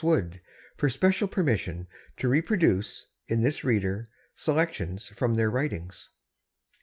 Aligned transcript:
Wood, 0.03 0.41
for 0.77 0.89
special 0.89 1.27
permission 1.27 1.87
to 2.17 2.27
reproduce, 2.27 3.05
in 3.27 3.41
this 3.43 3.63
Reader, 3.63 4.07
selections 4.33 5.09
from 5.09 5.35
their 5.35 5.51
writings. 5.51 6.09